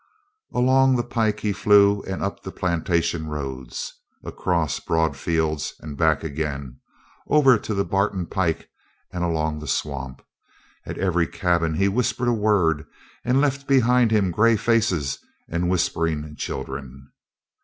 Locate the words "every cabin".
10.97-11.75